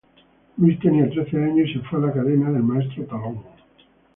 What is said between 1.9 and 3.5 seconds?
a la academia del maestro Talón.